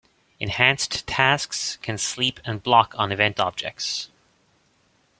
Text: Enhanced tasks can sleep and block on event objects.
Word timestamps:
Enhanced 0.39 1.05
tasks 1.05 1.77
can 1.83 1.95
sleep 1.99 2.39
and 2.43 2.63
block 2.63 2.95
on 2.97 3.11
event 3.11 3.39
objects. 3.39 4.09